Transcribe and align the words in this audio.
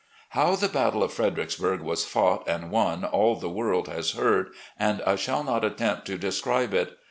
How 0.29 0.55
the 0.55 0.67
battle 0.67 1.03
of 1.03 1.13
Fredericksburg 1.13 1.81
was 1.81 2.05
fought 2.05 2.47
and 2.49 2.71
won 2.71 3.05
all 3.05 3.35
the 3.35 3.47
world 3.51 3.87
has 3.87 4.13
heard, 4.13 4.49
and 4.79 4.99
I 5.03 5.15
shall 5.15 5.43
not 5.43 5.63
attempt 5.63 6.07
to 6.07 6.17
describe 6.17 6.73
it. 6.73 6.97